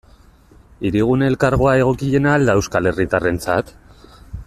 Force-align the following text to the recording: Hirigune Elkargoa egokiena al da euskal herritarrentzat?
Hirigune 0.91 1.27
Elkargoa 1.33 1.75
egokiena 1.83 2.33
al 2.39 2.51
da 2.51 2.57
euskal 2.61 2.91
herritarrentzat? 2.93 3.71